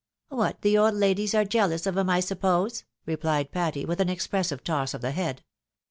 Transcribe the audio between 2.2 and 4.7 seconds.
suppose," repHed Patty, vfith an expressive